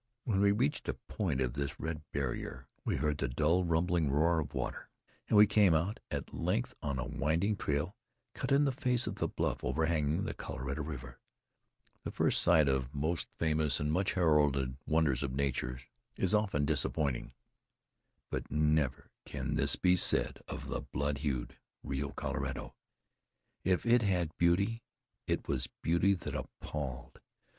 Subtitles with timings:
[0.23, 4.39] When we reached a point of this red barrier, we heard the dull rumbling roar
[4.39, 4.89] of water,
[5.29, 7.95] and we came out, at length, on a winding trail
[8.33, 11.19] cut in the face of a blue overhanging the Colorado River.
[12.01, 15.79] The first sight of most famous and much heralded wonders of nature
[16.15, 17.33] is often disappointing;
[18.31, 22.73] but never can this be said of the blood hued Rio Colorado.
[23.63, 24.81] If it had beauty,
[25.27, 27.19] it was beauty that appalled.